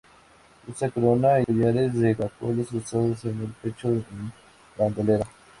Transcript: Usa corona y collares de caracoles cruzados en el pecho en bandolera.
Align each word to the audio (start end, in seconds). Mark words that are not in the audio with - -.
Usa 0.67 0.89
corona 0.89 1.41
y 1.41 1.45
collares 1.45 1.93
de 1.93 2.15
caracoles 2.15 2.69
cruzados 2.69 3.23
en 3.25 3.39
el 3.41 3.51
pecho 3.61 3.87
en 3.89 4.03
bandolera. 4.75 5.27